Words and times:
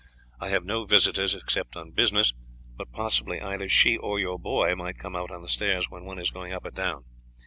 I 0.39 0.49
have 0.49 0.65
no 0.65 0.85
visitors 0.85 1.37
save 1.47 1.63
on 1.75 1.91
business, 1.91 2.33
but 2.75 2.91
possibly 2.91 3.39
either 3.39 3.69
she 3.69 3.97
or 3.97 4.17
your 4.19 4.39
boy 4.39 4.73
might 4.73 4.97
come 4.97 5.15
out 5.15 5.29
on 5.29 5.41
to 5.41 5.45
the 5.45 5.47
stairs 5.47 5.91
when 5.91 6.05
one 6.05 6.17
is 6.17 6.31
going 6.31 6.51
up 6.53 6.65
or 6.65 6.71
down. 6.71 7.03